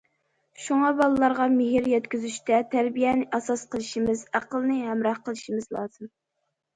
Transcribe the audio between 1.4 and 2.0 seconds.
مېھىر